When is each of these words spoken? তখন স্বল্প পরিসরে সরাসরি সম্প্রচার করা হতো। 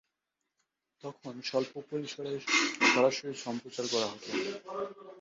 তখন 1.03 1.33
স্বল্প 1.41 1.73
পরিসরে 1.89 2.31
সরাসরি 2.91 3.33
সম্প্রচার 3.45 3.85
করা 3.91 4.07
হতো। 4.07 4.29